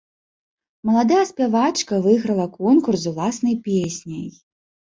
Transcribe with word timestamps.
Маладая 0.89 1.19
спявачка 1.31 1.95
выйграла 2.07 2.47
конкурс 2.57 2.99
з 3.07 3.15
уласнай 3.15 3.55
песняй. 3.71 4.29